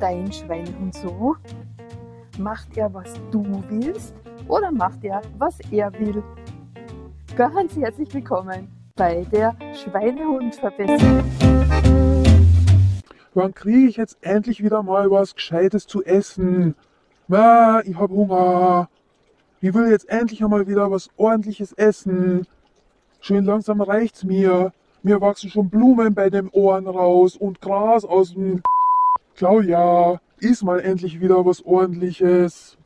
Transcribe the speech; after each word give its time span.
dein 0.00 0.30
Schweinehund 0.30 0.94
so? 0.94 1.36
Macht 2.38 2.76
er, 2.76 2.92
was 2.92 3.14
du 3.30 3.44
willst 3.68 4.14
oder 4.46 4.70
macht 4.70 5.04
er, 5.04 5.22
was 5.38 5.58
er 5.70 5.92
will? 5.98 6.22
Ganz 7.36 7.76
herzlich 7.76 8.12
willkommen 8.12 8.68
bei 8.94 9.26
der 9.32 9.56
Schweinehund-Verbesserung. 9.74 11.24
Wann 13.34 13.54
kriege 13.54 13.88
ich 13.88 13.96
jetzt 13.96 14.18
endlich 14.22 14.62
wieder 14.62 14.82
mal 14.82 15.10
was 15.10 15.34
Gescheites 15.34 15.86
zu 15.86 16.02
essen? 16.04 16.74
Ah, 17.30 17.80
ich 17.84 17.96
habe 17.96 18.14
Hunger. 18.14 18.88
Ich 19.60 19.74
will 19.74 19.90
jetzt 19.90 20.08
endlich 20.08 20.42
einmal 20.44 20.66
wieder 20.66 20.90
was 20.90 21.08
Ordentliches 21.16 21.72
essen. 21.72 22.46
Schön 23.20 23.44
langsam 23.44 23.80
reicht's 23.80 24.24
mir. 24.24 24.72
Mir 25.02 25.20
wachsen 25.20 25.50
schon 25.50 25.70
Blumen 25.70 26.14
bei 26.14 26.30
den 26.30 26.48
Ohren 26.50 26.86
raus 26.86 27.36
und 27.36 27.60
Gras 27.60 28.04
aus 28.04 28.34
dem 28.34 28.62
Claudia, 29.36 30.18
iss 30.40 30.62
mal 30.62 30.80
endlich 30.80 31.20
wieder 31.20 31.44
was 31.44 31.62
ordentliches. 31.62 32.78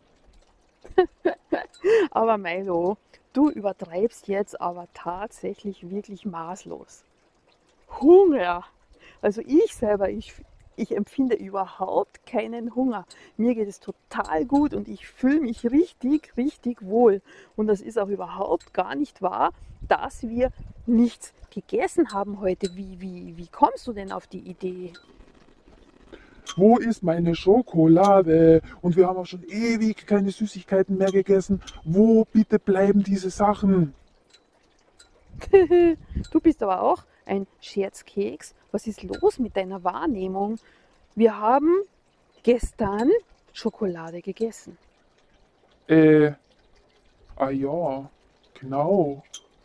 aber 2.10 2.38
Milo, 2.38 2.96
du 3.32 3.50
übertreibst 3.50 4.27
jetzt 4.27 4.60
aber 4.60 4.88
tatsächlich 4.92 5.88
wirklich 5.88 6.27
maßlos. 6.27 7.05
Hunger. 8.00 8.64
Also 9.22 9.42
ich 9.46 9.77
selber, 9.77 10.10
ich, 10.10 10.34
ich 10.74 10.96
empfinde 10.96 11.36
überhaupt 11.36 12.27
keinen 12.27 12.74
Hunger. 12.74 13.06
Mir 13.36 13.55
geht 13.55 13.69
es 13.69 13.78
total 13.78 14.44
gut 14.44 14.74
und 14.74 14.88
ich 14.88 15.06
fühle 15.06 15.42
mich 15.42 15.64
richtig, 15.70 16.36
richtig 16.36 16.82
wohl. 16.82 17.22
Und 17.55 17.69
das 17.69 17.80
ist 17.80 17.96
auch 17.96 18.08
überhaupt 18.08 18.74
gar 18.74 18.96
nicht 18.96 19.22
wahr, 19.22 19.52
dass 19.86 20.24
wir 20.24 20.50
nichts 20.84 21.32
gegessen 21.50 22.12
haben 22.12 22.41
heute. 22.41 22.74
Wie, 22.74 23.00
wie, 23.00 23.36
wie 23.36 23.46
kommst 23.46 23.86
du 23.86 23.92
denn 23.92 24.10
auf 24.10 24.27
die 24.27 24.41
Idee? 24.41 24.92
Wo 26.56 26.78
ist 26.78 27.02
meine 27.02 27.34
Schokolade? 27.34 28.62
Und 28.80 28.97
wir 28.97 29.06
haben 29.06 29.19
auch 29.19 29.27
schon 29.27 29.44
ewig 29.44 30.06
keine 30.06 30.30
Süßigkeiten 30.30 30.97
mehr 30.97 31.11
gegessen. 31.11 31.62
Wo 31.84 32.25
bitte 32.25 32.58
bleiben 32.58 33.02
diese 33.02 33.30
Sachen? 33.30 33.94
du 35.50 36.41
bist 36.41 36.62
aber 36.62 36.83
auch 36.83 37.05
ein 37.27 37.47
Scherzkeks. 37.60 38.55
Was 38.72 38.86
ist 38.86 39.02
los 39.02 39.38
mit 39.38 39.56
deiner 39.56 39.83
Wahrnehmung? 39.84 40.58
Wir 41.14 41.38
haben 41.38 41.83
gestern 42.42 43.10
Schokolade 43.53 44.22
gegessen. 44.22 44.78
Äh, 45.88 46.32
ah 47.36 47.50
ja, 47.50 48.08
genau. 48.58 49.22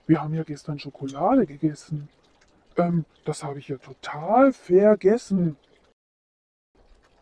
Wir 0.07 0.21
haben 0.21 0.33
ja 0.33 0.43
gestern 0.43 0.79
Schokolade 0.79 1.45
gegessen. 1.45 2.09
Ähm, 2.77 3.05
das 3.25 3.43
habe 3.43 3.59
ich 3.59 3.67
ja 3.67 3.77
total 3.77 4.53
vergessen. 4.53 5.57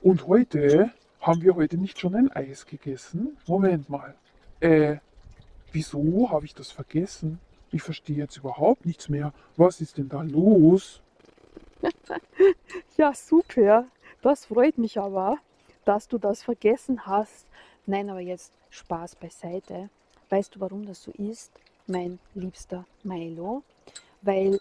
Und 0.04 0.28
heute 0.28 0.92
haben 1.22 1.42
wir 1.44 1.56
heute 1.56 1.78
nicht 1.78 1.98
schon 1.98 2.14
ein 2.14 2.30
Eis 2.30 2.66
gegessen? 2.66 3.38
Moment 3.48 3.90
mal. 3.90 4.14
Äh, 4.60 4.98
wieso 5.72 6.30
habe 6.30 6.46
ich 6.46 6.54
das 6.54 6.72
vergessen? 6.74 7.40
Ich 7.72 7.84
verstehe 7.84 8.18
jetzt 8.18 8.36
überhaupt 8.36 8.86
nichts 8.86 9.08
mehr. 9.08 9.32
Was 9.56 9.80
ist 9.80 9.98
denn 9.98 10.10
da 10.10 10.22
los? 10.22 11.02
ja, 12.98 13.14
super. 13.14 13.86
Das 14.22 14.48
freut 14.48 14.78
mich 14.78 15.00
aber, 15.00 15.38
dass 15.86 16.10
du 16.10 16.18
das 16.18 16.44
vergessen 16.44 17.06
hast. 17.06 17.46
Nein, 17.86 18.10
aber 18.10 18.20
jetzt 18.20 18.52
Spaß 18.72 19.16
beiseite. 19.16 19.90
Weißt 20.30 20.54
du, 20.54 20.60
warum 20.60 20.86
das 20.86 21.04
so 21.04 21.12
ist, 21.12 21.50
mein 21.88 22.20
liebster 22.36 22.86
Milo? 23.04 23.64
Weil 24.22 24.60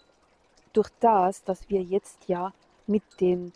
durch 0.71 0.89
das, 1.01 1.43
dass 1.43 1.69
wir 1.69 1.83
jetzt 1.83 2.29
ja 2.29 2.53
mit 2.87 3.03
den 3.19 3.51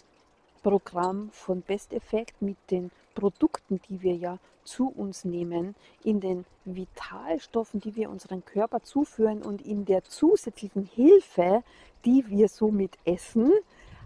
Programm 0.67 1.29
von 1.31 1.61
Best 1.61 1.93
Effect 1.93 2.41
mit 2.41 2.57
den 2.71 2.91
Produkten, 3.15 3.79
die 3.87 4.01
wir 4.01 4.15
ja 4.15 4.37
zu 4.65 4.89
uns 4.89 5.23
nehmen, 5.23 5.75
in 6.03 6.19
den 6.19 6.43
Vitalstoffen, 6.65 7.79
die 7.79 7.95
wir 7.95 8.09
unserem 8.09 8.43
Körper 8.43 8.83
zuführen 8.83 9.43
und 9.43 9.61
in 9.61 9.85
der 9.85 10.03
zusätzlichen 10.03 10.83
Hilfe, 10.83 11.63
die 12.03 12.25
wir 12.27 12.49
somit 12.49 12.97
essen, 13.05 13.53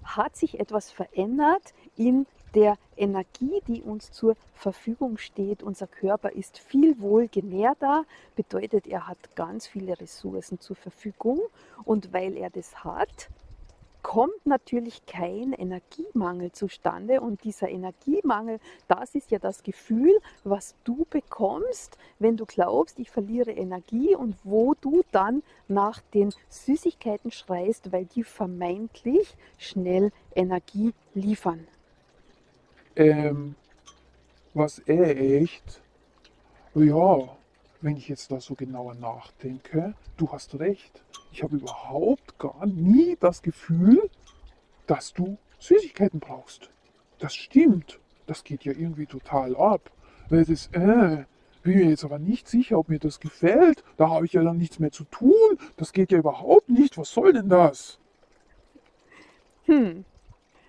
hat 0.04 0.36
sich 0.36 0.60
etwas 0.60 0.92
verändert 0.92 1.74
in 1.98 2.28
der 2.54 2.78
Energie, 2.96 3.64
die 3.66 3.82
uns 3.82 4.12
zur 4.12 4.36
Verfügung 4.54 5.18
steht. 5.18 5.64
Unser 5.64 5.88
Körper 5.88 6.32
ist 6.32 6.60
viel 6.60 7.02
wohl 7.02 7.28
genährter, 7.28 8.06
bedeutet, 8.36 8.86
er 8.86 9.08
hat 9.08 9.36
ganz 9.36 9.66
viele 9.66 10.00
Ressourcen 10.00 10.60
zur 10.60 10.76
Verfügung 10.76 11.40
und 11.86 12.14
weil 12.14 12.38
er 12.38 12.52
das 12.52 12.84
hat, 12.84 13.30
kommt 14.04 14.46
natürlich 14.46 15.06
kein 15.06 15.54
Energiemangel 15.54 16.52
zustande. 16.52 17.22
Und 17.22 17.44
dieser 17.44 17.70
Energiemangel, 17.70 18.60
das 18.88 19.16
ist 19.16 19.32
ja 19.32 19.40
das 19.40 19.64
Gefühl, 19.64 20.20
was 20.44 20.76
du 20.84 21.06
bekommst, 21.10 21.98
wenn 22.20 22.38
du 22.38 22.46
glaubst, 22.46 23.00
ich 23.00 23.10
verliere 23.10 23.52
Energie 23.52 24.16
und 24.16 24.36
wo 24.44 24.74
du 24.80 25.04
dann 25.12 25.44
nach 25.68 26.02
den 26.14 26.34
Süßigkeiten 26.50 27.32
schreist, 27.32 27.92
weil 27.92 28.06
die 28.06 28.24
vermeintlich 28.24 29.36
schnell 29.58 30.12
Energie 30.36 30.94
liefern. 31.14 31.68
Ähm, 32.96 33.56
was 34.54 34.82
echt? 34.88 35.82
Ja, 36.76 37.30
wenn 37.82 37.98
ich 37.98 38.10
jetzt 38.10 38.32
da 38.32 38.40
so 38.40 38.54
genauer 38.54 38.96
nachdenke, 38.96 39.94
du 40.18 40.32
hast 40.32 40.60
recht. 40.60 41.04
Ich 41.32 41.44
habe 41.44 41.56
überhaupt 41.56 42.31
gar 42.42 42.66
nie 42.66 43.16
das 43.20 43.42
Gefühl, 43.42 44.10
dass 44.88 45.14
du 45.14 45.38
Süßigkeiten 45.60 46.20
brauchst. 46.20 46.72
Das 47.20 47.36
stimmt. 47.36 48.00
Das 48.26 48.44
geht 48.44 48.64
ja 48.66 48.74
irgendwie 48.74 49.06
total 49.06 49.56
ab. 49.56 49.92
Weil 50.30 50.46
das, 50.46 50.68
äh, 50.74 51.26
bin 51.62 51.78
mir 51.78 51.90
jetzt 51.90 52.04
aber 52.04 52.18
nicht 52.18 52.48
sicher, 52.48 52.80
ob 52.80 52.90
mir 52.90 52.98
das 52.98 53.20
gefällt. 53.20 53.84
Da 53.98 54.10
habe 54.10 54.26
ich 54.26 54.34
ja 54.34 54.44
dann 54.44 54.58
nichts 54.58 54.80
mehr 54.80 54.92
zu 54.92 55.04
tun. 55.04 55.60
Das 55.78 55.94
geht 55.94 56.12
ja 56.12 56.18
überhaupt 56.18 56.70
nicht. 56.70 56.98
Was 56.98 57.12
soll 57.12 57.34
denn 57.34 57.50
das? 57.50 58.00
Hm. 59.66 60.04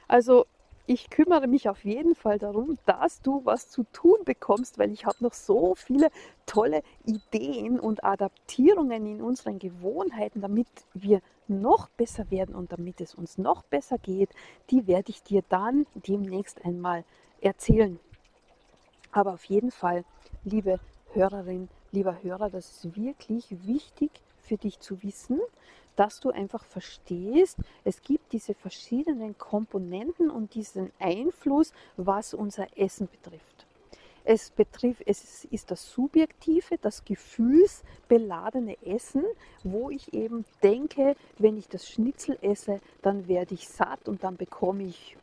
Also 0.08 0.46
ich 0.86 1.10
kümmere 1.10 1.46
mich 1.46 1.68
auf 1.68 1.84
jeden 1.84 2.14
Fall 2.14 2.38
darum, 2.38 2.78
dass 2.86 3.20
du 3.22 3.44
was 3.44 3.68
zu 3.70 3.84
tun 3.92 4.18
bekommst, 4.24 4.78
weil 4.78 4.90
ich 4.90 5.06
habe 5.06 5.16
noch 5.20 5.32
so 5.32 5.74
viele 5.74 6.10
tolle 6.46 6.82
Ideen 7.04 7.78
und 7.78 8.04
Adaptierungen 8.04 9.06
in 9.06 9.22
unseren 9.22 9.58
Gewohnheiten, 9.58 10.40
damit 10.40 10.66
wir 10.92 11.20
noch 11.46 11.88
besser 11.90 12.30
werden 12.30 12.54
und 12.54 12.72
damit 12.72 13.00
es 13.00 13.14
uns 13.14 13.38
noch 13.38 13.62
besser 13.64 13.98
geht, 13.98 14.30
die 14.70 14.86
werde 14.86 15.10
ich 15.10 15.22
dir 15.22 15.42
dann 15.48 15.86
demnächst 15.94 16.64
einmal 16.64 17.04
erzählen. 17.40 18.00
Aber 19.12 19.34
auf 19.34 19.44
jeden 19.44 19.70
Fall, 19.70 20.04
liebe 20.44 20.80
Hörerin, 21.12 21.68
lieber 21.90 22.22
Hörer, 22.22 22.50
das 22.50 22.84
ist 22.84 22.96
wirklich 22.96 23.46
wichtig 23.66 24.10
für 24.52 24.58
dich 24.58 24.80
zu 24.80 25.02
wissen, 25.02 25.40
dass 25.96 26.20
du 26.20 26.28
einfach 26.28 26.62
verstehst, 26.66 27.56
es 27.84 28.02
gibt 28.02 28.34
diese 28.34 28.52
verschiedenen 28.52 29.38
Komponenten 29.38 30.28
und 30.28 30.54
diesen 30.54 30.92
Einfluss, 30.98 31.72
was 31.96 32.34
unser 32.34 32.66
Essen 32.76 33.08
betrifft. 33.08 33.66
Es, 34.24 34.50
betrifft, 34.50 35.04
es 35.06 35.46
ist 35.46 35.70
das 35.70 35.90
subjektive, 35.90 36.76
das 36.82 37.02
gefühlsbeladene 37.06 38.76
Essen, 38.84 39.24
wo 39.64 39.88
ich 39.88 40.12
eben 40.12 40.44
denke, 40.62 41.16
wenn 41.38 41.56
ich 41.56 41.68
das 41.68 41.88
Schnitzel 41.88 42.38
esse, 42.42 42.80
dann 43.00 43.28
werde 43.28 43.54
ich 43.54 43.66
satt 43.66 44.06
und 44.06 44.22
dann 44.22 44.36
bekomme 44.36 44.84
ich 44.84 45.16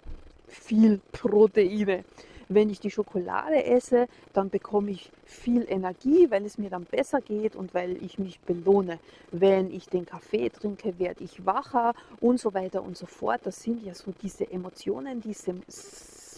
viel 0.47 1.00
Proteine. 1.11 2.03
Wenn 2.52 2.72
ich 2.72 2.80
die 2.80 2.90
Schokolade 2.90 3.64
esse, 3.64 4.08
dann 4.34 4.50
bekomme 4.50 4.90
ich 4.90 5.12
viel 5.24 5.66
Energie, 5.70 6.32
weil 6.32 6.44
es 6.46 6.58
mir 6.58 6.72
dann 6.72 6.84
besser 6.84 7.22
geht 7.22 7.56
und 7.56 7.76
weil 7.76 8.04
ich 8.04 8.18
mich 8.18 8.40
belohne. 8.40 8.98
Wenn 9.32 9.72
ich 9.72 9.88
den 9.88 10.08
Kaffee 10.08 10.50
trinke, 10.50 10.98
werde 10.98 11.24
ich 11.24 11.46
wacher 11.46 11.94
und 12.20 12.40
so 12.40 12.56
weiter 12.56 12.82
und 12.82 12.98
so 12.98 13.06
fort. 13.06 13.42
Das 13.44 13.62
sind 13.62 13.86
ja 13.86 13.94
so 13.94 14.12
diese 14.23 14.50
Emotionen, 14.50 15.22
die 15.22 15.35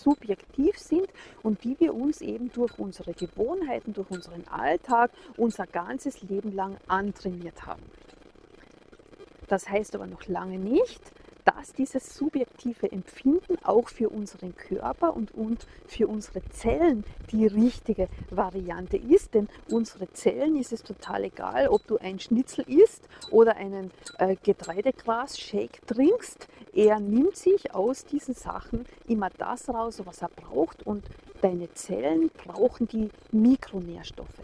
subjektiv 0.02 0.78
sind 0.78 1.08
und 1.44 1.64
die 1.64 1.80
wir 1.80 1.94
uns 1.94 2.20
eben 2.20 2.52
durch 2.52 2.78
unsere 2.78 3.14
Gewohnheiten, 3.14 3.94
durch 3.94 4.12
unseren 4.12 4.46
Alltag, 4.50 5.12
unser 5.38 5.66
ganzes 5.66 6.22
Leben 6.24 6.54
lang 6.54 6.76
antrainiert 6.88 7.66
haben. 7.66 7.84
Das 9.48 9.70
heißt 9.70 9.96
aber 9.96 10.08
noch 10.08 10.28
lange 10.28 10.58
nicht, 10.58 11.02
dass 11.46 11.74
dieses 11.74 12.16
subjektive 12.16 12.92
Empfinden 12.92 13.58
auch 13.64 13.90
für 13.90 14.10
unseren 14.10 14.56
Körper 14.56 15.16
und, 15.16 15.34
und 15.34 15.66
für 15.88 16.08
unsere 16.08 16.42
Zellen 16.50 17.04
die 17.32 17.48
richtige 17.48 18.08
Variante 18.30 18.98
ist. 18.98 19.34
Denn 19.34 19.48
unsere 19.70 20.12
Zellen 20.12 20.56
ist 20.58 20.74
es 20.74 20.84
total 20.84 21.26
egal, 21.26 21.68
ob 21.68 21.86
du 21.88 21.98
ein 21.98 22.20
Schnitzel 22.20 22.66
isst 22.68 23.08
oder 23.30 23.56
einen 23.56 23.92
äh, 24.18 24.36
Getreidegras-Shake 24.42 25.86
trinkst. 25.88 26.48
Er 26.74 27.00
nimmt 27.00 27.36
sich 27.36 27.74
aus 27.74 28.06
diesen 28.06 28.34
Sachen 28.34 28.86
immer 29.08 29.30
das 29.38 29.70
raus, 29.70 30.02
was 30.06 30.22
er 30.22 30.30
braucht 30.30 30.84
und 30.86 31.04
deine 31.42 31.74
Zellen 31.74 32.30
brauchen 32.30 32.88
die 32.88 33.10
Mikronährstoffe. 33.32 34.42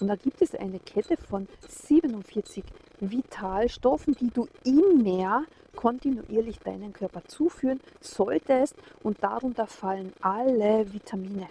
Und 0.00 0.08
da 0.08 0.16
gibt 0.16 0.42
es 0.42 0.54
eine 0.54 0.80
Kette 0.80 1.16
von 1.16 1.46
47 1.68 2.64
Vitalstoffen, 3.10 4.14
die 4.14 4.30
du 4.30 4.48
immer 4.64 5.44
kontinuierlich 5.74 6.58
deinen 6.60 6.92
Körper 6.92 7.22
zuführen 7.24 7.80
solltest 8.00 8.76
und 9.02 9.22
darunter 9.22 9.66
fallen 9.66 10.12
alle 10.20 10.92
Vitamine. 10.92 11.48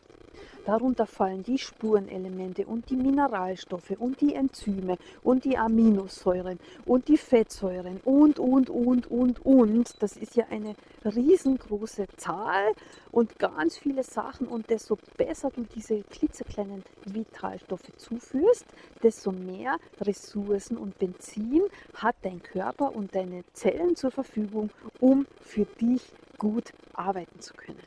Darunter 0.65 1.05
fallen 1.05 1.43
die 1.43 1.57
Spurenelemente 1.57 2.65
und 2.65 2.89
die 2.89 2.95
Mineralstoffe 2.95 3.91
und 3.97 4.21
die 4.21 4.35
Enzyme 4.35 4.97
und 5.21 5.43
die 5.45 5.57
Aminosäuren 5.57 6.59
und 6.85 7.07
die 7.07 7.17
Fettsäuren 7.17 7.99
und, 8.05 8.39
und, 8.39 8.69
und, 8.69 9.09
und, 9.11 9.45
und. 9.45 10.01
Das 10.01 10.15
ist 10.15 10.35
ja 10.35 10.45
eine 10.49 10.75
riesengroße 11.03 12.07
Zahl 12.17 12.73
und 13.11 13.37
ganz 13.39 13.77
viele 13.77 14.03
Sachen. 14.03 14.47
Und 14.47 14.69
desto 14.69 14.97
besser 15.17 15.51
du 15.51 15.63
diese 15.75 16.01
klitzekleinen 16.03 16.83
Vitalstoffe 17.05 17.91
zuführst, 17.97 18.65
desto 19.01 19.31
mehr 19.31 19.77
Ressourcen 20.01 20.77
und 20.77 20.97
Benzin 20.97 21.63
hat 21.95 22.15
dein 22.21 22.41
Körper 22.41 22.95
und 22.95 23.13
deine 23.15 23.43
Zellen 23.53 23.95
zur 23.95 24.11
Verfügung, 24.11 24.69
um 24.99 25.25
für 25.41 25.65
dich 25.65 26.01
gut 26.37 26.73
arbeiten 26.93 27.39
zu 27.39 27.53
können. 27.53 27.79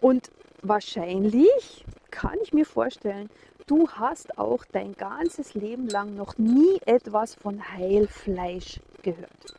Und 0.00 0.30
wahrscheinlich 0.64 1.84
kann 2.10 2.38
ich 2.42 2.52
mir 2.52 2.64
vorstellen, 2.64 3.28
du 3.66 3.88
hast 3.88 4.38
auch 4.38 4.64
dein 4.64 4.94
ganzes 4.94 5.54
Leben 5.54 5.88
lang 5.88 6.14
noch 6.14 6.38
nie 6.38 6.80
etwas 6.86 7.34
von 7.34 7.72
Heilfleisch 7.72 8.80
gehört. 9.02 9.54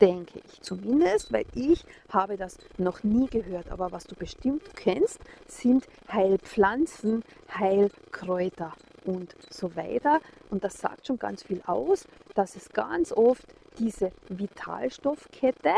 Denke 0.00 0.40
ich 0.44 0.60
zumindest, 0.62 1.32
weil 1.32 1.46
ich 1.54 1.84
habe 2.08 2.36
das 2.36 2.58
noch 2.76 3.04
nie 3.04 3.28
gehört. 3.28 3.70
Aber 3.70 3.92
was 3.92 4.04
du 4.04 4.16
bestimmt 4.16 4.74
kennst, 4.74 5.20
sind 5.46 5.86
Heilpflanzen, 6.10 7.22
Heilkräuter 7.56 8.72
und 9.04 9.36
so 9.48 9.76
weiter. 9.76 10.20
Und 10.50 10.64
das 10.64 10.78
sagt 10.78 11.06
schon 11.06 11.18
ganz 11.18 11.44
viel 11.44 11.62
aus, 11.66 12.08
dass 12.34 12.56
es 12.56 12.70
ganz 12.70 13.12
oft 13.12 13.46
diese 13.78 14.10
Vitalstoffkette 14.28 15.74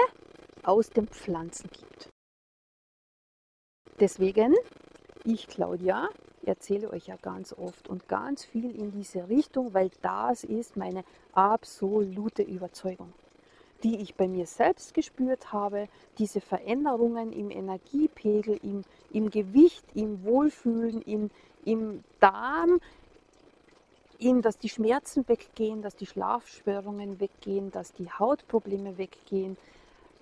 aus 0.63 0.89
den 0.89 1.07
Pflanzen 1.07 1.69
gibt. 1.71 2.14
Deswegen, 4.01 4.57
ich 5.25 5.47
Claudia 5.47 6.09
erzähle 6.45 6.91
euch 6.91 7.07
ja 7.07 7.17
ganz 7.23 7.53
oft 7.53 7.89
und 7.89 8.09
ganz 8.09 8.45
viel 8.45 8.75
in 8.77 8.91
diese 8.91 9.29
Richtung, 9.29 9.73
weil 9.73 9.91
das 10.03 10.43
ist 10.43 10.77
meine 10.77 11.05
absolute 11.33 12.43
Überzeugung, 12.43 13.13
die 13.85 14.01
ich 14.01 14.17
bei 14.17 14.27
mir 14.27 14.47
selbst 14.47 14.95
gespürt 14.95 15.53
habe. 15.53 15.89
Diese 16.19 16.41
Veränderungen 16.41 17.33
im 17.33 17.51
Energiepegel, 17.53 18.59
im, 18.65 18.83
im 19.13 19.31
Gewicht, 19.31 19.85
im 19.95 20.25
Wohlfühlen, 20.25 21.01
im, 21.03 21.31
im 21.65 22.03
Darm, 22.19 22.81
in, 24.19 24.43
dass 24.43 24.59
die 24.59 24.69
Schmerzen 24.69 25.29
weggehen, 25.29 25.83
dass 25.83 25.95
die 25.95 26.07
Schlafstörungen 26.07 27.21
weggehen, 27.21 27.71
dass 27.71 27.93
die 27.93 28.11
Hautprobleme 28.11 28.99
weggehen, 28.99 29.57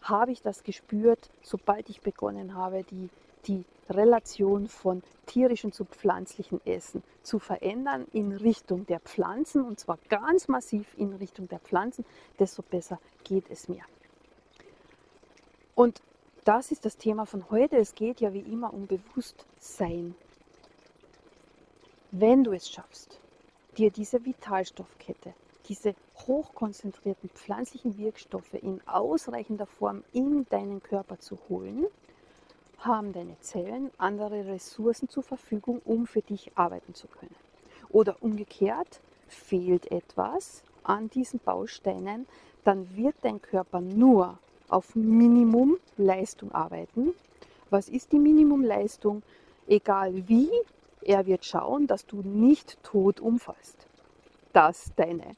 habe 0.02 0.32
ich 0.32 0.42
das 0.42 0.62
gespürt, 0.62 1.30
sobald 1.42 1.88
ich 1.88 2.02
begonnen 2.02 2.54
habe, 2.54 2.82
die 2.84 3.08
die 3.46 3.64
Relation 3.88 4.68
von 4.68 5.02
tierischem 5.26 5.72
zu 5.72 5.84
pflanzlichen 5.84 6.60
Essen 6.66 7.02
zu 7.22 7.38
verändern 7.38 8.06
in 8.12 8.32
Richtung 8.32 8.86
der 8.86 9.00
Pflanzen 9.00 9.64
und 9.64 9.78
zwar 9.78 9.98
ganz 10.08 10.48
massiv 10.48 10.94
in 10.96 11.12
Richtung 11.14 11.48
der 11.48 11.60
Pflanzen, 11.60 12.04
desto 12.38 12.62
besser 12.62 12.98
geht 13.24 13.50
es 13.50 13.68
mir. 13.68 13.82
Und 15.74 16.02
das 16.44 16.72
ist 16.72 16.84
das 16.84 16.96
Thema 16.96 17.24
von 17.24 17.50
heute. 17.50 17.76
Es 17.76 17.94
geht 17.94 18.20
ja 18.20 18.32
wie 18.32 18.40
immer 18.40 18.74
um 18.74 18.86
Bewusstsein. 18.86 20.14
Wenn 22.10 22.44
du 22.44 22.52
es 22.52 22.68
schaffst, 22.68 23.20
dir 23.78 23.90
diese 23.90 24.24
Vitalstoffkette, 24.24 25.34
diese 25.68 25.94
hochkonzentrierten 26.26 27.30
pflanzlichen 27.30 27.96
Wirkstoffe 27.96 28.54
in 28.54 28.80
ausreichender 28.86 29.66
Form 29.66 30.02
in 30.12 30.44
deinen 30.50 30.82
Körper 30.82 31.18
zu 31.20 31.38
holen, 31.48 31.86
haben 32.84 33.12
deine 33.12 33.38
Zellen 33.40 33.90
andere 33.98 34.46
Ressourcen 34.46 35.08
zur 35.08 35.22
Verfügung, 35.22 35.80
um 35.84 36.06
für 36.06 36.22
dich 36.22 36.52
arbeiten 36.56 36.94
zu 36.94 37.06
können. 37.08 37.34
Oder 37.90 38.16
umgekehrt, 38.20 39.00
fehlt 39.28 39.90
etwas 39.90 40.62
an 40.82 41.10
diesen 41.10 41.40
Bausteinen, 41.40 42.26
dann 42.64 42.96
wird 42.96 43.14
dein 43.22 43.40
Körper 43.40 43.80
nur 43.80 44.38
auf 44.68 44.94
Minimumleistung 44.94 46.52
arbeiten. 46.52 47.14
Was 47.70 47.88
ist 47.88 48.12
die 48.12 48.18
Minimumleistung? 48.18 49.22
Egal 49.66 50.28
wie, 50.28 50.50
er 51.02 51.26
wird 51.26 51.44
schauen, 51.44 51.86
dass 51.86 52.06
du 52.06 52.22
nicht 52.22 52.82
tot 52.82 53.20
umfallst. 53.20 53.86
Dass 54.52 54.92
deine 54.96 55.36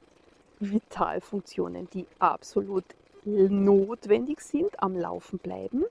Vitalfunktionen, 0.60 1.88
die 1.90 2.06
absolut 2.18 2.84
notwendig 3.24 4.40
sind, 4.40 4.82
am 4.82 4.96
Laufen 4.96 5.38
bleiben 5.38 5.84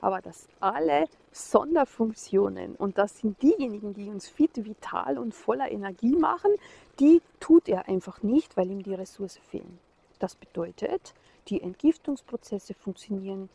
aber 0.00 0.20
dass 0.20 0.48
alle 0.60 1.06
Sonderfunktionen, 1.32 2.74
und 2.76 2.98
das 2.98 3.18
sind 3.18 3.40
diejenigen, 3.42 3.94
die 3.94 4.08
uns 4.08 4.28
fit, 4.28 4.64
vital 4.64 5.18
und 5.18 5.34
voller 5.34 5.70
Energie 5.70 6.16
machen, 6.16 6.52
die 6.98 7.22
tut 7.38 7.68
er 7.68 7.88
einfach 7.88 8.22
nicht, 8.22 8.56
weil 8.56 8.70
ihm 8.70 8.82
die 8.82 8.94
Ressourcen 8.94 9.42
fehlen. 9.42 9.78
Das 10.18 10.34
bedeutet, 10.34 11.14
die 11.48 11.62
Entgiftungsprozesse 11.62 12.74
funktionieren 12.74 13.48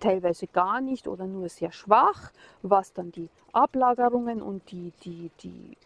teilweise 0.00 0.46
gar 0.48 0.80
nicht 0.80 1.06
oder 1.06 1.26
nur 1.26 1.48
sehr 1.48 1.72
schwach, 1.72 2.32
was 2.62 2.92
dann 2.92 3.12
die 3.12 3.28
Ablagerungen 3.52 4.42
und 4.42 4.70
die, 4.70 4.92
die, 5.04 5.30
die 5.42 5.76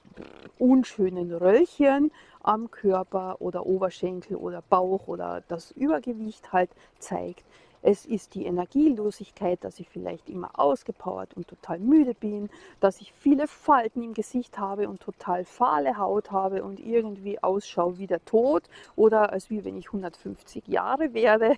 unschönen 0.59 1.33
Röllchen 1.33 2.11
am 2.43 2.71
Körper 2.71 3.37
oder 3.41 3.67
Oberschenkel 3.67 4.37
oder 4.37 4.63
Bauch 4.63 5.07
oder 5.07 5.43
das 5.49 5.71
Übergewicht 5.73 6.53
halt 6.53 6.71
zeigt. 6.99 7.45
Es 7.83 8.05
ist 8.05 8.35
die 8.35 8.47
Energielosigkeit, 8.47 9.63
dass 9.63 9.79
ich 9.81 9.89
vielleicht 9.89 10.29
immer 10.29 10.51
ausgepowert 10.59 11.35
und 11.35 11.49
total 11.49 11.79
müde 11.79 12.15
bin, 12.15 12.51
dass 12.81 13.01
ich 13.01 13.13
viele 13.13 13.47
Falten 13.47 14.03
im 14.03 14.15
Gesicht 14.15 14.59
habe 14.59 14.89
und 14.89 15.01
total 15.01 15.45
fahle 15.45 15.99
Haut 15.99 16.31
habe 16.31 16.65
und 16.65 16.81
irgendwie 16.81 17.43
ausschaue 17.43 17.99
wie 17.99 18.07
der 18.07 18.25
Tod 18.25 18.65
oder 18.97 19.33
als 19.33 19.51
wie 19.51 19.65
wenn 19.65 19.77
ich 19.77 19.87
150 19.87 20.67
Jahre 20.69 21.15
wäre. 21.15 21.57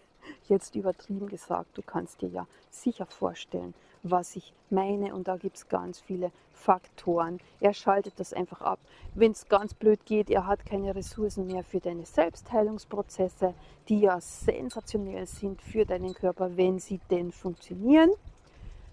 Jetzt 0.49 0.75
übertrieben 0.75 1.29
gesagt, 1.29 1.77
du 1.77 1.83
kannst 1.83 2.21
dir 2.23 2.29
ja 2.29 2.47
sicher 2.71 3.07
vorstellen, 3.07 3.75
was 4.03 4.37
ich 4.37 4.53
meine. 4.71 5.15
Und 5.15 5.29
da 5.29 5.37
gibt 5.37 5.57
es 5.57 5.69
ganz 5.69 6.01
viele 6.01 6.31
Faktoren. 6.53 7.39
Er 7.61 7.75
schaltet 7.75 8.19
das 8.19 8.33
einfach 8.33 8.61
ab. 8.61 8.79
Wenn 9.15 9.33
es 9.33 9.49
ganz 9.49 9.75
blöd 9.75 10.05
geht, 10.05 10.31
er 10.31 10.47
hat 10.47 10.67
keine 10.67 10.95
Ressourcen 10.95 11.47
mehr 11.47 11.65
für 11.65 11.81
deine 11.81 12.05
Selbstheilungsprozesse, 12.05 13.55
die 13.89 14.01
ja 14.01 14.21
sensationell 14.21 15.27
sind 15.27 15.63
für 15.63 15.85
deinen 15.85 16.15
Körper, 16.15 16.57
wenn 16.57 16.79
sie 16.79 17.01
denn 17.11 17.33
funktionieren. 17.33 18.11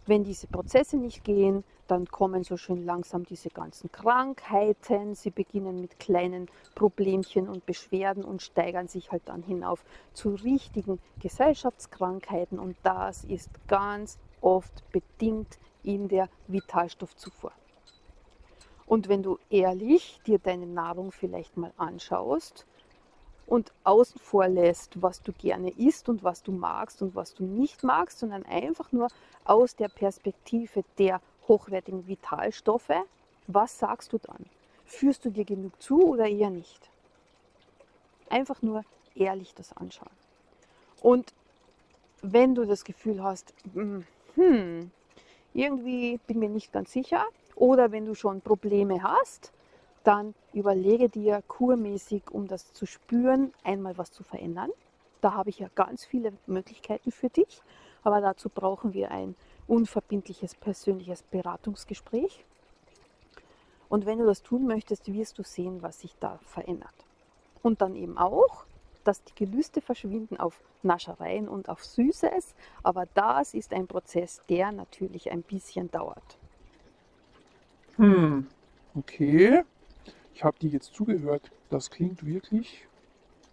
Wenn 0.08 0.24
diese 0.24 0.46
Prozesse 0.46 0.98
nicht 0.98 1.24
gehen, 1.24 1.64
dann 1.88 2.08
kommen 2.08 2.44
so 2.44 2.58
schön 2.58 2.86
langsam 2.86 3.26
diese 3.26 3.50
ganzen 3.50 3.92
Krankheiten. 3.92 5.16
Sie 5.16 5.32
beginnen 5.32 5.82
mit 5.82 6.00
kleinen 6.00 6.48
Problemchen 6.76 7.48
und 7.48 7.66
Beschwerden 7.66 8.24
und 8.24 8.42
steigern 8.42 8.88
sich 8.88 9.12
halt 9.12 9.24
dann 9.26 9.44
hinauf 9.44 9.84
zu 10.14 10.36
richtigen 10.36 11.00
Gesellschaftskrankheiten. 11.20 12.60
Und 12.60 12.76
das 12.84 13.24
ist 13.24 13.50
ganz 13.68 14.20
oft 14.46 14.90
bedingt 14.92 15.58
in 15.84 16.08
der 16.08 16.30
Vitalstoffzufuhr. 16.48 17.52
Und 18.86 19.10
wenn 19.10 19.24
du 19.24 19.40
ehrlich 19.50 20.22
dir 20.28 20.38
deine 20.38 20.68
Nahrung 20.68 21.12
vielleicht 21.12 21.58
mal 21.58 21.74
anschaust 21.78 22.68
und 23.48 23.72
außen 23.84 24.20
vor 24.20 24.48
lässt, 24.48 25.02
was 25.02 25.24
du 25.24 25.34
gerne 25.34 25.72
isst 25.72 26.08
und 26.08 26.24
was 26.24 26.44
du 26.44 26.52
magst 26.52 27.02
und 27.02 27.16
was 27.16 27.34
du 27.34 27.44
nicht 27.44 27.84
magst, 27.84 28.20
sondern 28.20 28.46
einfach 28.46 28.92
nur 28.92 29.08
aus 29.44 29.76
der 29.76 29.90
Perspektive 29.90 30.84
der 31.00 31.20
hochwertigen 31.48 32.08
Vitalstoffe, 32.08 32.94
was 33.48 33.80
sagst 33.80 34.14
du 34.14 34.20
dann? 34.20 34.46
Führst 34.86 35.26
du 35.26 35.32
dir 35.32 35.46
genug 35.46 35.82
zu 35.82 36.04
oder 36.04 36.28
eher 36.28 36.52
nicht? 36.52 36.90
Einfach 38.30 38.62
nur 38.62 38.84
ehrlich 39.16 39.56
das 39.56 39.76
anschauen. 39.76 40.10
Und 41.02 41.34
wenn 42.22 42.54
du 42.54 42.66
das 42.66 42.84
Gefühl 42.84 43.24
hast, 43.24 43.54
hm, 44.36 44.92
irgendwie 45.54 46.20
bin 46.28 46.40
mir 46.40 46.50
nicht 46.50 46.72
ganz 46.72 46.92
sicher. 46.92 47.26
Oder 47.56 47.92
wenn 47.92 48.06
du 48.06 48.16
schon 48.16 48.42
Probleme 48.42 49.02
hast, 49.02 49.54
dann 50.04 50.36
überlege 50.54 51.10
dir 51.10 51.42
kurmäßig, 51.48 52.30
um 52.32 52.48
das 52.48 52.74
zu 52.74 52.86
spüren, 52.86 53.54
einmal 53.64 53.98
was 53.98 54.12
zu 54.12 54.24
verändern. 54.24 54.70
Da 55.22 55.34
habe 55.34 55.50
ich 55.50 55.60
ja 55.60 55.70
ganz 55.74 56.06
viele 56.06 56.34
Möglichkeiten 56.46 57.12
für 57.12 57.30
dich, 57.30 57.62
aber 58.04 58.22
dazu 58.22 58.50
brauchen 58.50 58.94
wir 58.94 59.10
ein 59.12 59.36
unverbindliches 59.68 60.56
persönliches 60.56 61.24
Beratungsgespräch. 61.24 62.46
Und 63.90 64.06
wenn 64.06 64.20
du 64.20 64.26
das 64.26 64.44
tun 64.44 64.68
möchtest, 64.68 65.12
wirst 65.12 65.40
du 65.40 65.44
sehen, 65.44 65.82
was 65.82 66.02
sich 66.02 66.16
da 66.20 66.40
verändert. 66.44 66.94
Und 67.64 67.82
dann 67.82 67.96
eben 67.96 68.18
auch, 68.18 68.66
dass 69.06 69.24
die 69.24 69.36
Gelüste 69.36 69.82
verschwinden 69.82 70.38
auf 70.38 70.60
Naschereien 70.84 71.48
und 71.48 71.70
auf 71.70 71.84
Süßes, 71.86 72.56
aber 72.84 73.06
das 73.14 73.54
ist 73.54 73.74
ein 73.74 73.88
Prozess, 73.88 74.42
der 74.50 74.72
natürlich 74.72 75.32
ein 75.32 75.42
bisschen 75.42 75.90
dauert. 75.92 76.38
Hm, 77.98 78.48
okay. 78.96 79.64
Ich 80.34 80.44
habe 80.44 80.60
dir 80.60 80.70
jetzt 80.70 80.94
zugehört. 80.94 81.50
das 81.70 81.90
klingt 81.90 82.26
wirklich 82.26 82.86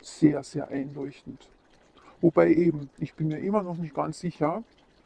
sehr, 0.01 0.43
sehr 0.43 0.69
einleuchtend. 0.69 1.49
Wobei 2.21 2.53
eben, 2.53 2.91
ich 2.99 3.15
bin 3.15 3.29
mir 3.29 3.39
immer 3.39 3.63
noch 3.63 3.77
nicht 3.77 3.95
ganz 3.95 4.19
sicher, 4.19 4.63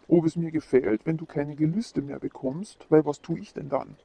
ob 0.09 0.25
es 0.25 0.37
mir 0.37 0.51
gefällt, 0.51 1.05
wenn 1.05 1.17
du 1.17 1.27
keine 1.27 1.55
Gelüste 1.55 2.03
mehr 2.03 2.19
bekommst, 2.19 2.87
weil 2.89 3.05
was 3.05 3.21
tue 3.21 3.39
ich 3.39 3.53
denn 3.53 3.69
dann? 3.69 3.97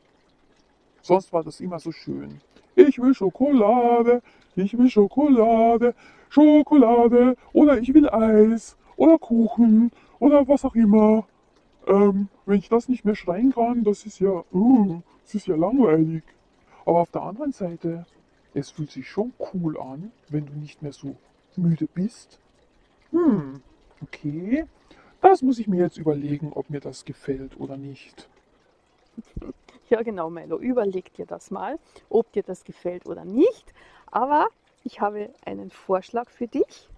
Sonst 1.02 1.34
war 1.34 1.44
das 1.44 1.60
immer 1.60 1.80
so 1.80 1.92
schön. 1.92 2.42
Ich 2.76 3.00
will 3.00 3.14
Schokolade, 3.14 4.22
ich 4.56 4.78
will 4.78 4.90
Schokolade, 4.90 5.94
Schokolade 6.32 7.36
oder 7.52 7.78
ich 7.80 7.94
will 7.94 8.10
Eis 8.10 8.78
oder 8.96 9.18
Kuchen 9.18 9.92
oder 10.18 10.48
was 10.48 10.64
auch 10.64 10.76
immer. 10.76 11.28
Ähm, 11.88 12.30
wenn 12.46 12.60
ich 12.60 12.70
das 12.70 12.88
nicht 12.88 13.04
mehr 13.04 13.16
schreien 13.16 13.52
kann, 13.52 13.84
das 13.84 14.06
ist 14.06 14.20
ja, 14.20 14.44
uh, 14.54 15.02
das 15.24 15.36
ist 15.36 15.48
ja 15.48 15.58
langweilig. 15.58 16.24
Aber 16.86 17.02
auf 17.02 17.12
der 17.12 17.24
anderen 17.24 17.52
Seite, 17.52 18.06
es 18.54 18.72
fühlt 18.72 18.92
sich 18.92 19.10
schon 19.10 19.34
cool 19.54 19.78
an, 19.78 20.14
wenn 20.30 20.46
du 20.46 20.54
nicht 20.54 20.82
mehr 20.82 20.94
so 20.94 21.18
müde 21.58 21.88
bist. 21.94 22.40
Hm, 23.12 23.62
okay. 24.02 24.66
Das 25.20 25.42
muss 25.42 25.60
ich 25.60 25.68
mir 25.68 25.82
jetzt 25.82 25.98
überlegen, 25.98 26.54
ob 26.54 26.70
mir 26.70 26.80
das 26.80 27.04
gefällt 27.04 27.60
oder 27.60 27.76
nicht. 27.76 28.30
Ja, 29.90 30.02
genau, 30.02 30.30
Milo. 30.30 30.58
Überleg 30.58 31.14
dir 31.14 31.26
das 31.26 31.52
mal, 31.52 31.78
ob 32.10 32.32
dir 32.32 32.44
das 32.44 32.64
gefällt 32.64 33.06
oder 33.06 33.26
nicht. 33.26 33.74
Aber 34.10 34.48
ich 34.84 35.02
habe 35.02 35.30
einen 35.46 35.72
Vorschlag 35.72 36.30
für 36.30 36.48
dich, 36.48 36.90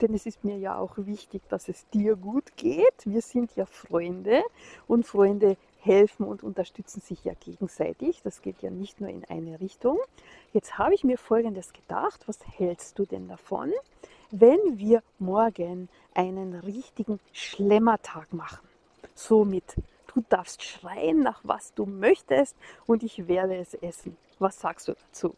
denn 0.00 0.14
es 0.14 0.26
ist 0.26 0.44
mir 0.44 0.56
ja 0.56 0.78
auch 0.78 0.96
wichtig, 0.96 1.42
dass 1.48 1.68
es 1.68 1.88
dir 1.90 2.16
gut 2.16 2.56
geht. 2.56 2.94
Wir 3.04 3.20
sind 3.20 3.54
ja 3.56 3.66
Freunde 3.66 4.42
und 4.86 5.06
Freunde 5.06 5.56
helfen 5.80 6.26
und 6.26 6.42
unterstützen 6.42 7.00
sich 7.00 7.24
ja 7.24 7.34
gegenseitig. 7.38 8.22
Das 8.22 8.42
geht 8.42 8.62
ja 8.62 8.70
nicht 8.70 9.00
nur 9.00 9.10
in 9.10 9.24
eine 9.26 9.60
Richtung. 9.60 9.98
Jetzt 10.52 10.78
habe 10.78 10.94
ich 10.94 11.04
mir 11.04 11.18
Folgendes 11.18 11.72
gedacht. 11.72 12.20
Was 12.26 12.38
hältst 12.58 12.98
du 12.98 13.04
denn 13.04 13.28
davon, 13.28 13.72
wenn 14.30 14.78
wir 14.78 15.02
morgen 15.18 15.88
einen 16.14 16.54
richtigen 16.54 17.20
Schlemmertag 17.32 18.32
machen? 18.32 18.66
So 19.14 19.44
mit 19.44 19.76
Du 20.12 20.24
darfst 20.28 20.64
schreien 20.64 21.20
nach 21.20 21.40
was 21.44 21.72
du 21.74 21.86
möchtest 21.86 22.56
und 22.86 23.04
ich 23.04 23.28
werde 23.28 23.56
es 23.56 23.74
essen. 23.74 24.16
Was 24.40 24.58
sagst 24.60 24.88
du 24.88 24.94
dazu? 24.94 25.36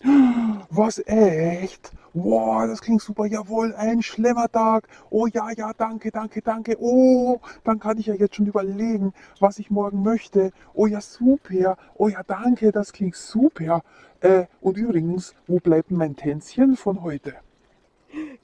Was 0.70 0.98
echt? 1.06 1.92
Wow, 2.12 2.66
das 2.66 2.82
klingt 2.82 3.00
super. 3.00 3.24
Jawohl, 3.24 3.74
ein 3.74 4.02
Schlemmertag. 4.02 4.86
Oh 5.08 5.26
ja, 5.26 5.50
ja, 5.56 5.72
danke, 5.72 6.10
danke, 6.10 6.42
danke. 6.42 6.76
Oh, 6.78 7.40
dann 7.64 7.78
kann 7.80 7.96
ich 7.96 8.06
ja 8.06 8.14
jetzt 8.14 8.36
schon 8.36 8.46
überlegen, 8.46 9.14
was 9.40 9.58
ich 9.58 9.70
morgen 9.70 10.02
möchte. 10.02 10.50
Oh 10.74 10.86
ja, 10.86 11.00
super. 11.00 11.78
Oh 11.94 12.08
ja, 12.08 12.22
danke, 12.22 12.70
das 12.70 12.92
klingt 12.92 13.16
super. 13.16 13.82
Äh, 14.20 14.44
und 14.60 14.76
übrigens, 14.76 15.34
wo 15.46 15.58
bleibt 15.58 15.90
mein 15.90 16.16
Tänzchen 16.16 16.76
von 16.76 17.02
heute? 17.02 17.34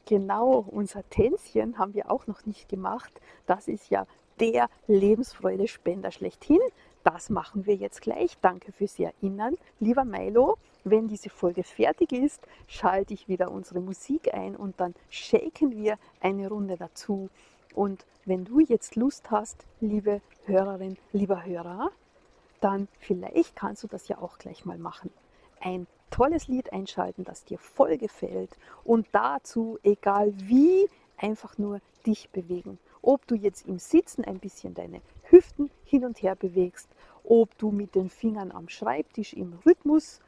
Genau, 0.06 0.64
unser 0.70 1.06
Tänzchen 1.10 1.78
haben 1.78 1.92
wir 1.92 2.10
auch 2.10 2.26
noch 2.26 2.46
nicht 2.46 2.70
gemacht. 2.70 3.20
Das 3.46 3.68
ist 3.68 3.90
ja 3.90 4.06
der 4.40 4.68
Lebensfreude-Spender 4.86 6.10
schlechthin. 6.10 6.60
Das 7.04 7.28
machen 7.28 7.66
wir 7.66 7.76
jetzt 7.76 8.00
gleich. 8.00 8.38
Danke 8.40 8.72
fürs 8.72 8.98
Erinnern. 8.98 9.58
Lieber 9.78 10.06
Milo, 10.06 10.56
wenn 10.84 11.06
diese 11.06 11.28
Folge 11.28 11.62
fertig 11.62 12.12
ist, 12.12 12.40
schalte 12.66 13.12
ich 13.12 13.28
wieder 13.28 13.52
unsere 13.52 13.80
Musik 13.80 14.32
ein 14.32 14.56
und 14.56 14.80
dann 14.80 14.94
shaken 15.10 15.76
wir 15.76 15.98
eine 16.20 16.48
Runde 16.48 16.78
dazu. 16.78 17.28
Und 17.74 18.06
wenn 18.24 18.46
du 18.46 18.58
jetzt 18.58 18.96
Lust 18.96 19.30
hast, 19.30 19.66
liebe 19.80 20.22
Hörerin, 20.46 20.96
lieber 21.12 21.44
Hörer, 21.44 21.90
dann 22.62 22.88
vielleicht 22.98 23.54
kannst 23.54 23.82
du 23.82 23.86
das 23.86 24.08
ja 24.08 24.16
auch 24.16 24.38
gleich 24.38 24.64
mal 24.64 24.78
machen. 24.78 25.10
Ein 25.60 25.86
tolles 26.10 26.48
Lied 26.48 26.72
einschalten, 26.72 27.24
das 27.24 27.44
dir 27.44 27.58
voll 27.58 27.98
gefällt 27.98 28.56
und 28.82 29.06
dazu, 29.12 29.78
egal 29.82 30.32
wie, 30.36 30.88
einfach 31.18 31.58
nur 31.58 31.80
dich 32.06 32.30
bewegen 32.30 32.78
ob 33.04 33.26
du 33.26 33.34
jetzt 33.34 33.66
im 33.66 33.78
Sitzen 33.78 34.24
ein 34.24 34.38
bisschen 34.38 34.74
deine 34.74 35.00
Hüften 35.24 35.70
hin 35.84 36.04
und 36.04 36.22
her 36.22 36.34
bewegst, 36.34 36.88
ob 37.24 37.56
du 37.58 37.70
mit 37.70 37.94
den 37.94 38.10
Fingern 38.10 38.52
am 38.52 38.68
Schreibtisch 38.68 39.32
im 39.32 39.54
Rhythmus 39.66 40.20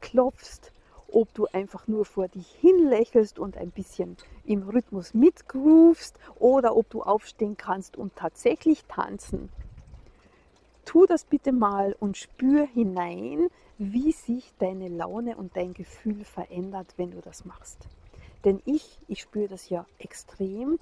klopfst, 0.00 0.72
ob 1.12 1.32
du 1.34 1.46
einfach 1.46 1.88
nur 1.88 2.04
vor 2.04 2.28
dich 2.28 2.50
hin 2.60 2.88
lächelst 2.88 3.38
und 3.38 3.56
ein 3.56 3.70
bisschen 3.70 4.16
im 4.44 4.68
Rhythmus 4.68 5.14
mitgroovst 5.14 6.18
oder 6.38 6.76
ob 6.76 6.88
du 6.90 7.02
aufstehen 7.02 7.56
kannst 7.56 7.96
und 7.96 8.14
tatsächlich 8.16 8.84
tanzen. 8.86 9.48
Tu 10.84 11.06
das 11.06 11.24
bitte 11.24 11.52
mal 11.52 11.94
und 11.98 12.16
spür 12.16 12.66
hinein, 12.66 13.48
wie 13.78 14.12
sich 14.12 14.52
deine 14.58 14.88
Laune 14.88 15.36
und 15.36 15.56
dein 15.56 15.72
Gefühl 15.72 16.24
verändert, 16.24 16.94
wenn 16.96 17.12
du 17.12 17.20
das 17.20 17.44
machst. 17.44 17.88
Denn 18.44 18.60
ich, 18.64 18.98
ich 19.08 19.20
spüre 19.20 19.48
das 19.48 19.68
ja 19.68 19.86
extrem, 19.98 20.78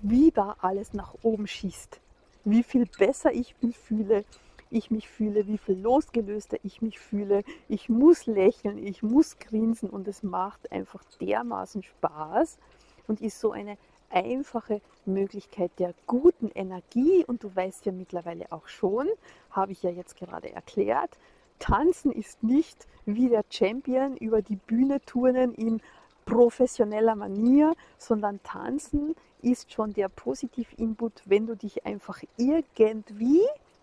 wie 0.00 0.30
da 0.30 0.56
alles 0.60 0.92
nach 0.92 1.14
oben 1.22 1.46
schießt. 1.46 2.00
Wie 2.44 2.62
viel 2.62 2.86
besser 2.86 3.32
ich 3.32 3.54
mich 3.60 3.78
fühle, 3.78 4.24
ich 4.70 4.90
mich 4.90 5.08
fühle, 5.08 5.46
wie 5.46 5.58
viel 5.58 5.78
losgelöster 5.78 6.58
ich 6.62 6.82
mich 6.82 6.98
fühle. 6.98 7.42
Ich 7.68 7.88
muss 7.88 8.26
lächeln, 8.26 8.78
ich 8.78 9.02
muss 9.02 9.38
grinsen 9.38 9.90
und 9.90 10.08
es 10.08 10.22
macht 10.22 10.70
einfach 10.72 11.02
dermaßen 11.20 11.82
Spaß 11.82 12.58
und 13.06 13.20
ist 13.20 13.40
so 13.40 13.52
eine 13.52 13.78
einfache 14.10 14.80
Möglichkeit 15.06 15.72
der 15.78 15.94
guten 16.06 16.50
Energie. 16.54 17.24
Und 17.26 17.44
du 17.44 17.54
weißt 17.54 17.86
ja 17.86 17.92
mittlerweile 17.92 18.50
auch 18.52 18.68
schon, 18.68 19.08
habe 19.50 19.72
ich 19.72 19.82
ja 19.82 19.90
jetzt 19.90 20.16
gerade 20.16 20.52
erklärt, 20.52 21.18
Tanzen 21.58 22.12
ist 22.12 22.42
nicht 22.42 22.86
wie 23.04 23.28
der 23.28 23.44
Champion 23.50 24.16
über 24.16 24.42
die 24.42 24.56
Bühne 24.56 25.00
turnen 25.00 25.54
in 25.54 25.80
professioneller 26.24 27.16
Manier, 27.16 27.74
sondern 27.96 28.40
Tanzen 28.42 29.16
ist 29.42 29.72
schon 29.72 29.92
der 29.92 30.08
Positiv-Input, 30.08 31.22
wenn 31.24 31.46
du 31.46 31.56
dich 31.56 31.86
einfach 31.86 32.22
irgendwie 32.36 33.42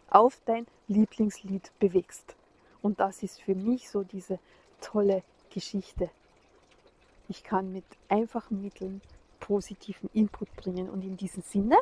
auf 0.09 0.39
dein 0.45 0.65
Lieblingslied 0.87 1.71
bewegst. 1.79 2.35
Und 2.81 2.99
das 2.99 3.23
ist 3.23 3.41
für 3.41 3.55
mich 3.55 3.89
so 3.89 4.03
diese 4.03 4.39
tolle 4.81 5.23
Geschichte. 5.49 6.09
Ich 7.27 7.43
kann 7.43 7.73
mit 7.73 7.85
einfachen 8.09 8.61
Mitteln 8.61 9.01
positiven 9.39 10.09
Input 10.13 10.53
bringen. 10.55 10.89
Und 10.89 11.03
in 11.03 11.17
diesem 11.17 11.43
Sinne, 11.43 11.77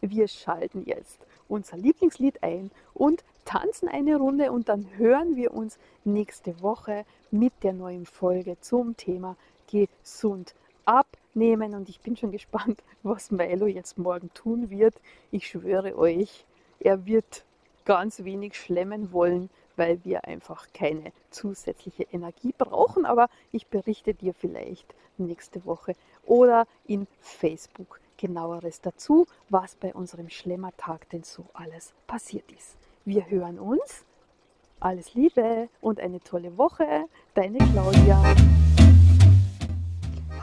wir 0.00 0.28
schalten 0.28 0.84
jetzt 0.86 1.18
unser 1.48 1.76
Lieblingslied 1.76 2.42
ein 2.42 2.70
und 2.94 3.24
tanzen 3.44 3.88
eine 3.88 4.16
Runde 4.16 4.52
und 4.52 4.68
dann 4.68 4.86
hören 4.96 5.36
wir 5.36 5.54
uns 5.54 5.78
nächste 6.04 6.60
Woche 6.60 7.04
mit 7.30 7.52
der 7.62 7.72
neuen 7.72 8.06
Folge 8.06 8.60
zum 8.60 8.96
Thema 8.96 9.36
gesund 9.70 10.54
abnehmen 10.84 11.74
und 11.74 11.88
ich 11.88 12.00
bin 12.00 12.16
schon 12.16 12.32
gespannt, 12.32 12.82
was 13.02 13.30
Milo 13.30 13.66
jetzt 13.66 13.98
morgen 13.98 14.32
tun 14.34 14.70
wird. 14.70 14.94
Ich 15.30 15.48
schwöre 15.48 15.96
euch, 15.96 16.44
er 16.80 17.06
wird 17.06 17.44
ganz 17.88 18.22
wenig 18.22 18.54
schlemmen 18.54 19.12
wollen, 19.12 19.48
weil 19.76 20.04
wir 20.04 20.26
einfach 20.26 20.66
keine 20.74 21.10
zusätzliche 21.30 22.02
Energie 22.12 22.54
brauchen. 22.56 23.06
Aber 23.06 23.30
ich 23.50 23.66
berichte 23.68 24.12
dir 24.12 24.34
vielleicht 24.34 24.94
nächste 25.16 25.64
Woche 25.64 25.94
oder 26.26 26.66
in 26.86 27.06
Facebook 27.20 27.98
genaueres 28.18 28.82
dazu, 28.82 29.26
was 29.48 29.74
bei 29.74 29.94
unserem 29.94 30.28
Schlemmertag 30.28 31.08
denn 31.08 31.22
so 31.22 31.46
alles 31.54 31.94
passiert 32.06 32.52
ist. 32.52 32.76
Wir 33.06 33.30
hören 33.30 33.58
uns. 33.58 34.04
Alles 34.80 35.14
Liebe 35.14 35.70
und 35.80 35.98
eine 35.98 36.20
tolle 36.20 36.58
Woche. 36.58 37.06
Deine 37.32 37.56
Claudia. 37.72 38.22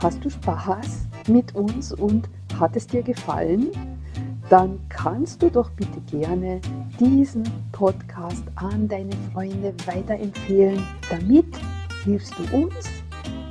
Hast 0.02 0.24
du 0.24 0.30
Spaß 0.30 1.06
mit 1.28 1.54
uns 1.54 1.92
und 1.92 2.28
hat 2.58 2.74
es 2.74 2.88
dir 2.88 3.02
gefallen? 3.02 3.95
Dann 4.48 4.78
kannst 4.88 5.42
du 5.42 5.50
doch 5.50 5.70
bitte 5.70 6.00
gerne 6.08 6.60
diesen 7.00 7.42
Podcast 7.72 8.44
an 8.54 8.86
deine 8.86 9.12
Freunde 9.32 9.74
weiterempfehlen. 9.86 10.80
Damit 11.10 11.46
hilfst 12.04 12.32
du 12.38 12.56
uns, 12.56 12.88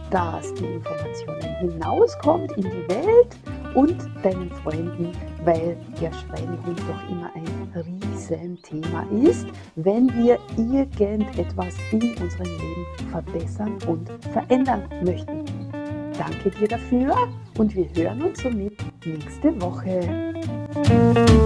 dass 0.09 0.53
die 0.53 0.65
Informationen 0.65 1.71
hinauskommt 1.71 2.51
in 2.53 2.63
die 2.63 2.89
Welt 2.89 3.37
und 3.73 3.97
deinen 4.23 4.49
Freunden, 4.63 5.11
weil 5.43 5.75
der 5.99 6.13
Schweinehund 6.13 6.79
doch 6.79 7.09
immer 7.09 7.29
ein 7.35 8.01
Riesenthema 8.13 9.05
ist, 9.21 9.45
wenn 9.75 10.07
wir 10.15 10.39
irgendetwas 10.55 11.75
in 11.91 12.01
unserem 12.21 12.45
Leben 12.45 12.85
verbessern 13.11 13.77
und 13.87 14.09
verändern 14.31 14.83
möchten. 15.03 15.43
Danke 16.17 16.51
dir 16.51 16.69
dafür 16.69 17.15
und 17.57 17.75
wir 17.75 17.89
hören 17.95 18.21
uns 18.21 18.41
somit 18.41 18.77
nächste 19.05 19.61
Woche. 19.61 20.33
Thank 20.87 21.29
you. 21.29 21.44